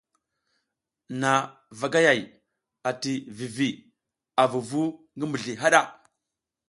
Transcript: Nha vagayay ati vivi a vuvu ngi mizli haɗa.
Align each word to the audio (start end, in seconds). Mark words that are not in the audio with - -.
Nha 1.19 1.33
vagayay 1.79 2.21
ati 2.89 3.13
vivi 3.37 3.69
a 4.41 4.43
vuvu 4.51 4.81
ngi 5.15 5.25
mizli 5.27 5.53
haɗa. 5.61 5.81